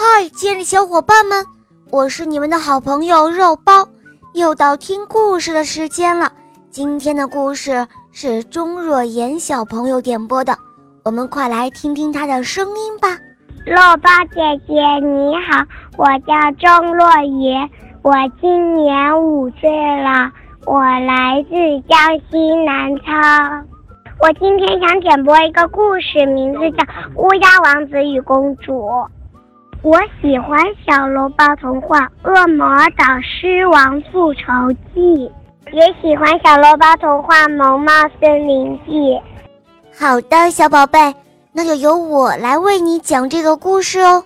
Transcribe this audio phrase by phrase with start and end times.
[0.00, 1.44] 嗨，亲爱的小伙伴们，
[1.90, 3.84] 我是你们的好朋友肉包，
[4.32, 6.30] 又到听故事的时间了。
[6.70, 10.56] 今天的故事是钟若言小朋友点播的，
[11.04, 13.08] 我们快来听听他的声音吧。
[13.66, 15.64] 肉包姐姐你好，
[15.96, 17.68] 我叫钟若言，
[18.02, 19.68] 我今年五岁
[20.00, 20.30] 了，
[20.64, 21.56] 我来自
[21.88, 21.98] 江
[22.30, 23.66] 西南昌。
[24.20, 26.84] 我今天想点播一个故事，名字叫
[27.16, 28.72] 《乌鸦王子与公主》。
[29.82, 34.42] 我喜欢小笼包童话《恶魔岛狮王复仇
[34.92, 35.00] 记》，
[35.72, 38.92] 也喜欢小笼包童话《萌猫森林记》。
[39.96, 41.14] 好的，小宝贝，
[41.52, 44.24] 那就由我来为你讲这个故事哦。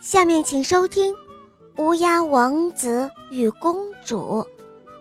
[0.00, 1.14] 下面请收听
[1.78, 4.44] 《乌鸦王子与公主》，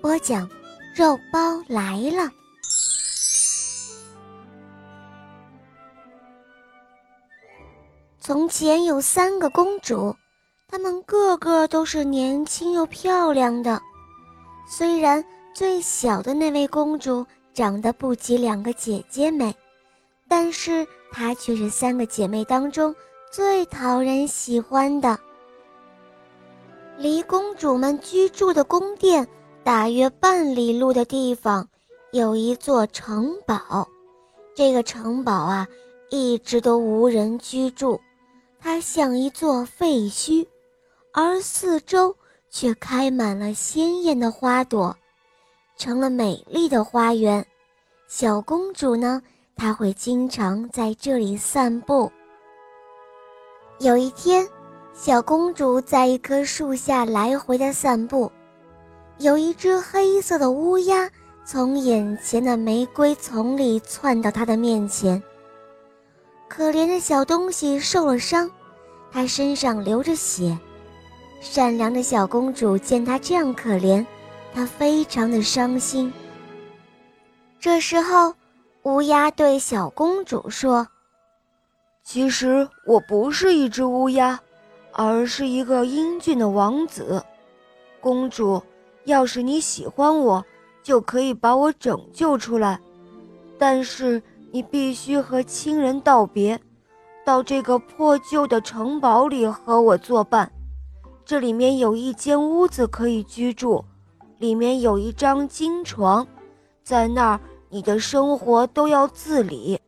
[0.02, 0.49] 播讲
[0.95, 2.31] 肉包来了。
[8.27, 10.13] 从前有三个公主，
[10.67, 13.81] 她们个个都是年轻又漂亮的。
[14.69, 19.56] 虽然最小的那位公主长得不及两个姐姐美，
[20.28, 22.94] 但是她却是三个姐妹当中
[23.31, 25.17] 最讨人喜欢的。
[26.97, 29.25] 离公主们居住的宫殿
[29.64, 31.66] 大约半里路的地方，
[32.12, 33.88] 有一座城堡。
[34.53, 35.66] 这个城堡啊，
[36.09, 37.97] 一直都无人居住。
[38.59, 40.45] 它像一座废墟，
[41.13, 42.16] 而四周
[42.50, 44.95] 却开满了鲜艳的花朵，
[45.77, 47.45] 成了美丽的花园。
[48.08, 49.22] 小公主呢，
[49.55, 52.11] 她会经常在这里散步。
[53.80, 54.47] 有一天，
[54.94, 58.31] 小公主在一棵树下来回的散步，
[59.19, 61.09] 有一只黑色的乌鸦
[61.45, 65.22] 从眼前的玫瑰丛里窜到她的面前。
[66.58, 68.50] 可怜的小东西受了伤，
[69.11, 70.58] 它身上流着血。
[71.39, 74.03] 善良的小公主见它这样可怜，
[74.55, 76.11] 她非常的伤心。
[77.59, 78.34] 这时候，
[78.85, 80.88] 乌鸦对小公主说
[82.03, 84.39] ：“其实我不是一只乌鸦，
[84.94, 87.24] 而是一个英俊的王子。
[88.01, 88.59] 公主，
[89.03, 90.44] 要是你喜欢我，
[90.81, 92.79] 就可以把我拯救出来。
[93.59, 94.19] 但是……”
[94.52, 96.59] 你必须和亲人道别，
[97.25, 100.52] 到这个破旧的城堡里和我作伴。
[101.25, 103.84] 这里面有一间屋子可以居住，
[104.38, 106.25] 里面有一张金床，
[106.84, 109.80] 在那儿你的生活都要自理。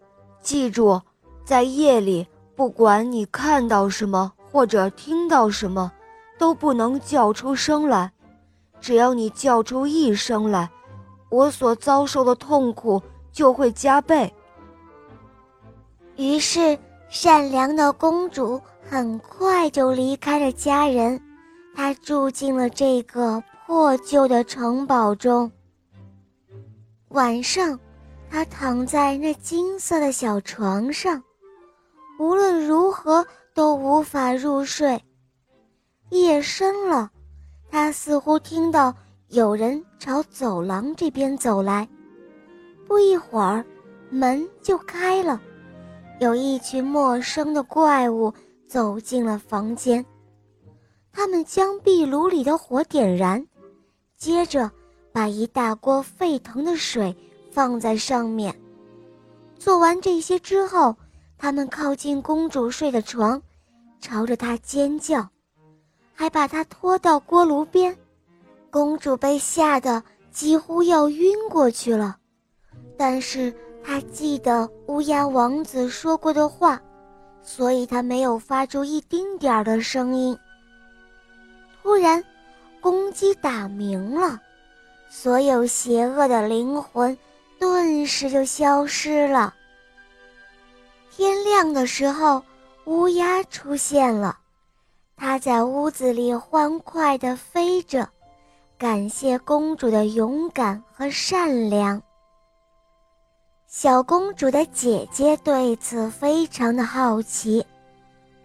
[0.41, 1.01] 记住，
[1.45, 5.91] 在夜里，不管你看到什么或者听到什么，
[6.37, 8.11] 都不能叫出声来。
[8.81, 10.69] 只要你叫出一声来，
[11.29, 14.33] 我所遭受的痛苦就会加倍。
[16.19, 18.59] 于是，善良的公主
[18.89, 21.17] 很快就离开了家人，
[21.73, 25.49] 她住进了这个破旧的城堡中。
[27.07, 27.79] 晚上，
[28.29, 31.23] 她躺在那金色的小床上，
[32.19, 35.01] 无论如何都无法入睡。
[36.09, 37.09] 夜深了，
[37.71, 38.93] 她似乎听到
[39.29, 41.87] 有人朝走廊这边走来，
[42.85, 43.65] 不一会儿，
[44.09, 45.39] 门就开了。
[46.19, 48.33] 有一群陌生的怪物
[48.67, 50.05] 走进了房间，
[51.13, 53.45] 他们将壁炉里的火点燃，
[54.17, 54.69] 接着
[55.13, 57.15] 把一大锅沸腾的水
[57.51, 58.53] 放在上面。
[59.57, 60.93] 做完这些之后，
[61.37, 63.41] 他们靠近公主睡的床，
[64.01, 65.25] 朝着她尖叫，
[66.13, 67.95] 还把她拖到锅炉边。
[68.69, 72.17] 公主被吓得几乎要晕过去了，
[72.97, 73.53] 但是。
[73.83, 76.79] 他记得乌鸦王子说过的话，
[77.41, 80.37] 所以他没有发出一丁点儿的声音。
[81.81, 82.23] 突然，
[82.81, 84.39] 公鸡打鸣了，
[85.09, 87.17] 所有邪恶的灵魂
[87.59, 89.53] 顿时就消失了。
[91.09, 92.43] 天亮的时候，
[92.85, 94.37] 乌鸦出现了，
[95.17, 98.07] 它在屋子里欢快地飞着，
[98.77, 102.01] 感谢公主的勇敢和善良。
[103.71, 107.63] 小公主的姐姐对此非常的好奇，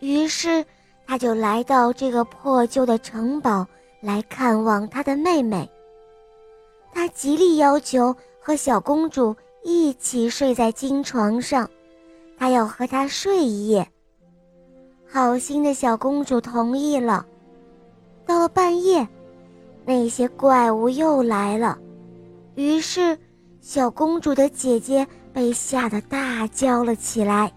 [0.00, 0.62] 于是
[1.06, 3.66] 她就来到这个破旧的城堡
[4.02, 5.66] 来看望她的妹妹。
[6.92, 11.66] 她极力要求和小公主一起睡在金床上，
[12.36, 13.88] 她要和她睡一夜。
[15.10, 17.24] 好心的小公主同意了。
[18.26, 19.08] 到了半夜，
[19.86, 21.78] 那些怪物又来了，
[22.56, 23.16] 于是。
[23.66, 27.50] 小公主的姐姐被吓得大叫了起来。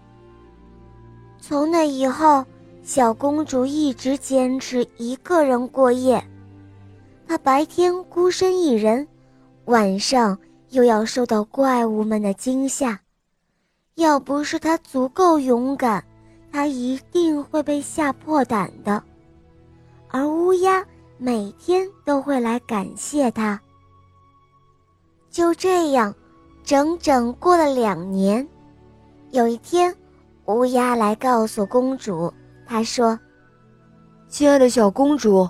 [1.38, 2.42] 从那以后，
[2.82, 6.24] 小公主一直坚持一个人过夜。
[7.26, 9.06] 她白天孤身一人，
[9.66, 10.38] 晚上
[10.70, 12.98] 又要受到怪物们的惊吓。
[13.96, 16.02] 要不是她足够勇敢，
[16.50, 19.02] 她一定会被吓破胆的。
[20.08, 20.82] 而乌鸦
[21.18, 23.60] 每天都会来感谢她。
[25.30, 26.14] 就这样，
[26.64, 28.46] 整整过了两年。
[29.30, 29.94] 有一天，
[30.46, 32.32] 乌鸦来告诉公主，
[32.66, 33.18] 她说
[34.28, 35.48] ：“亲爱的小公主，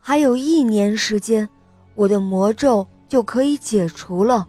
[0.00, 1.48] 还有一年时间，
[1.94, 4.48] 我的魔咒就可以解除了。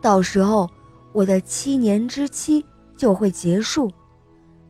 [0.00, 0.68] 到时候，
[1.12, 2.64] 我的七年之期
[2.96, 3.90] 就会结束。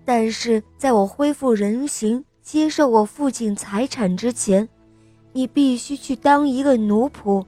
[0.04, 4.68] 但是，在我恢复人形、接受我父亲财产之前，
[5.32, 7.44] 你必须去当一个奴仆。”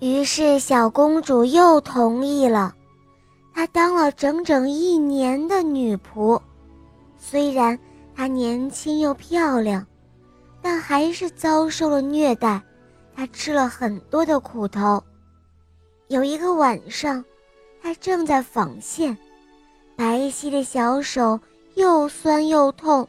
[0.00, 2.74] 于是，小公主又同意了。
[3.52, 6.40] 她当了整整一年的女仆，
[7.18, 7.76] 虽然
[8.14, 9.84] 她年轻又漂亮，
[10.62, 12.62] 但还是遭受了虐待。
[13.16, 15.02] 她吃了很多的苦头。
[16.06, 17.24] 有一个晚上，
[17.82, 19.18] 她正在纺线，
[19.96, 21.40] 白皙的小手
[21.74, 23.08] 又酸又痛。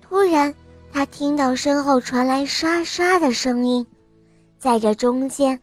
[0.00, 0.54] 突然，
[0.90, 3.86] 她听到身后传来沙沙的声音，
[4.58, 5.60] 在这中间，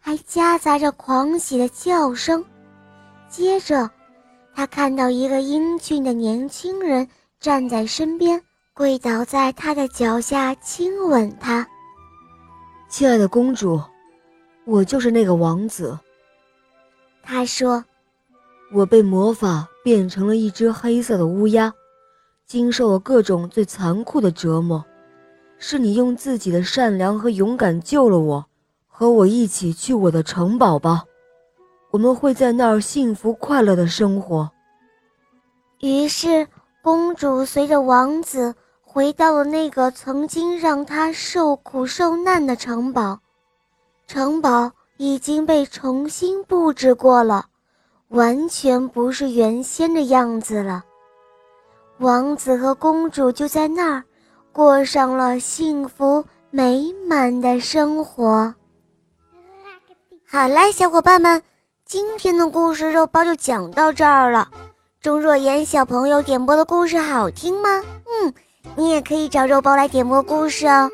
[0.00, 2.44] 还夹杂着狂喜的叫声。
[3.28, 3.90] 接着，
[4.54, 7.06] 他看到一个英俊的年轻人
[7.38, 8.40] 站在身边，
[8.74, 11.66] 跪倒在他的脚下亲吻他。
[12.88, 13.80] 亲爱的公主，
[14.64, 15.98] 我就是那个王子。
[17.22, 17.84] 他说
[18.72, 21.70] ：“我被魔法变成了一只黑色的乌鸦，
[22.46, 24.82] 经受了各种最残酷的折磨。
[25.58, 28.47] 是你用自己的善良和勇敢救了我，
[28.98, 31.04] 和我一起去我的城堡吧。”
[31.92, 34.50] 我们会在那儿幸福快乐的生活。
[35.78, 36.48] 于是，
[36.82, 38.52] 公主随着王子
[38.82, 43.20] 回到了那个曾经让她受苦受难的城堡。
[44.08, 47.46] 城堡已经被重新布置过了，
[48.08, 50.84] 完全不是原先的样子了。
[52.00, 54.02] 王子和公主就在那儿
[54.52, 58.52] 过上了幸福美满的生活。
[60.30, 61.42] 好啦，小伙伴们。
[61.86, 64.46] 今天的故事肉包就讲到这儿了。
[65.00, 67.82] 钟若言小朋友点播的故事好听吗？
[68.04, 68.34] 嗯，
[68.76, 70.90] 你也可以找肉包来点播故事哦。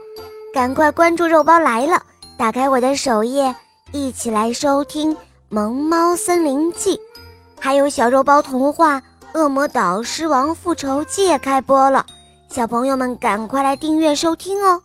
[0.54, 2.00] 赶快关注肉包来了，
[2.38, 3.52] 打开我的首页，
[3.90, 5.12] 一起来收听
[5.48, 6.96] 《萌猫森林记》，
[7.58, 9.00] 还有小肉包童话
[9.32, 12.06] 《恶魔岛狮王复仇记》也开播了，
[12.48, 14.80] 小朋友们赶快来订阅收听哦。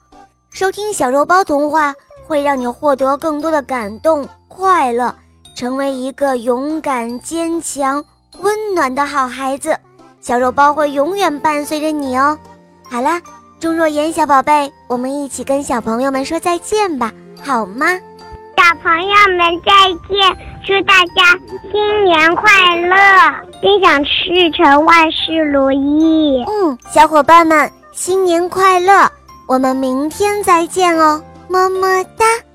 [0.49, 1.93] 收听小肉包童话
[2.29, 5.13] 会让你获得更多的感动快乐。
[5.55, 8.05] 成为一个勇敢、坚强、
[8.41, 9.75] 温暖的好孩子，
[10.21, 12.37] 小肉包会永远伴随着你哦。
[12.89, 13.19] 好啦，
[13.59, 17.11] 钟若言小宝贝，我们一起跟小朋友们说再见吧，
[17.43, 17.87] 好吗？
[18.55, 19.73] 小朋友们再
[20.07, 21.37] 见，祝大家
[21.71, 22.95] 新年快乐，
[23.61, 26.45] 心想事成，万事如意。
[26.47, 29.11] 嗯，小伙伴们新年快乐，
[29.47, 32.48] 我们明天再见哦，么么哒。